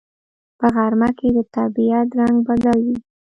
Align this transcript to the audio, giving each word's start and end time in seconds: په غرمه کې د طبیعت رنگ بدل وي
په 0.59 0.67
غرمه 0.73 1.09
کې 1.17 1.27
د 1.37 1.39
طبیعت 1.55 2.07
رنگ 2.19 2.35
بدل 2.47 2.77
وي 2.85 2.97